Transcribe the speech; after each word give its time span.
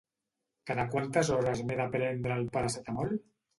Cada 0.71 0.85
quantes 0.95 1.29
hores 1.37 1.63
m'he 1.69 1.79
de 1.83 1.87
prendre 1.99 2.37
el 2.41 2.51
Paracetamol? 2.59 3.17